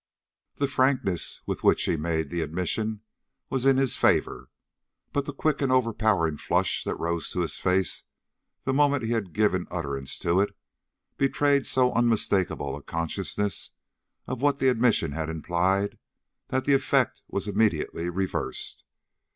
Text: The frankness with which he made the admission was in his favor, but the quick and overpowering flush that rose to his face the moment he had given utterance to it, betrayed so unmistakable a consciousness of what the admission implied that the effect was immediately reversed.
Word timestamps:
The 0.55 0.65
frankness 0.67 1.41
with 1.45 1.63
which 1.63 1.83
he 1.83 1.95
made 1.95 2.31
the 2.31 2.41
admission 2.41 3.01
was 3.51 3.67
in 3.67 3.77
his 3.77 3.97
favor, 3.97 4.49
but 5.13 5.25
the 5.27 5.31
quick 5.31 5.61
and 5.61 5.71
overpowering 5.71 6.37
flush 6.37 6.83
that 6.85 6.95
rose 6.95 7.29
to 7.29 7.41
his 7.41 7.57
face 7.57 8.03
the 8.63 8.73
moment 8.73 9.05
he 9.05 9.11
had 9.11 9.31
given 9.31 9.67
utterance 9.69 10.17
to 10.17 10.39
it, 10.39 10.57
betrayed 11.17 11.67
so 11.67 11.93
unmistakable 11.93 12.75
a 12.75 12.81
consciousness 12.81 13.69
of 14.25 14.41
what 14.41 14.57
the 14.57 14.69
admission 14.69 15.13
implied 15.13 15.99
that 16.47 16.65
the 16.65 16.73
effect 16.73 17.21
was 17.27 17.47
immediately 17.47 18.09
reversed. 18.09 18.83